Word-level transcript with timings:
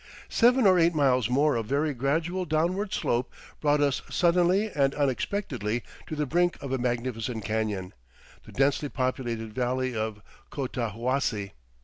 Seven 0.29 0.65
or 0.65 0.79
eight 0.79 0.95
miles 0.95 1.29
more 1.29 1.55
of 1.55 1.67
very 1.67 1.93
gradual 1.93 2.45
downward 2.45 2.91
slope 2.91 3.31
brought 3.59 3.81
us 3.81 4.01
suddenly 4.09 4.71
and 4.71 4.95
unexpectedly 4.95 5.83
to 6.07 6.15
the 6.15 6.25
brink 6.25 6.57
of 6.59 6.71
a 6.71 6.79
magnificent 6.79 7.45
canyon, 7.45 7.93
the 8.43 8.51
densely 8.51 8.89
populated 8.89 9.53
valley 9.53 9.95
of 9.95 10.23
Cotahuasi. 10.49 11.51